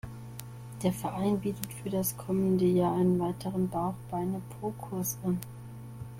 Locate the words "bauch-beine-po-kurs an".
3.69-5.39